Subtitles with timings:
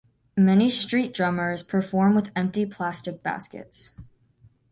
[0.35, 3.91] Many street drummers perform with empty plastic baskets.